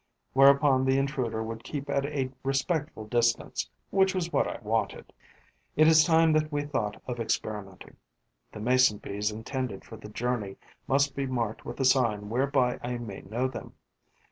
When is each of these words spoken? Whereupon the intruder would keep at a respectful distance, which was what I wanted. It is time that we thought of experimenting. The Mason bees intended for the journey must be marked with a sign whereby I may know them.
Whereupon 0.33 0.83
the 0.85 0.97
intruder 0.97 1.43
would 1.43 1.63
keep 1.63 1.87
at 1.87 2.07
a 2.07 2.31
respectful 2.43 3.05
distance, 3.05 3.69
which 3.91 4.15
was 4.15 4.33
what 4.33 4.47
I 4.47 4.57
wanted. 4.63 5.13
It 5.75 5.87
is 5.87 6.03
time 6.03 6.33
that 6.33 6.51
we 6.51 6.63
thought 6.63 6.99
of 7.05 7.19
experimenting. 7.19 7.97
The 8.51 8.61
Mason 8.61 8.97
bees 8.97 9.29
intended 9.29 9.85
for 9.85 9.97
the 9.97 10.09
journey 10.09 10.57
must 10.87 11.15
be 11.15 11.27
marked 11.27 11.65
with 11.65 11.79
a 11.79 11.85
sign 11.85 12.31
whereby 12.31 12.79
I 12.81 12.97
may 12.97 13.21
know 13.21 13.47
them. 13.47 13.75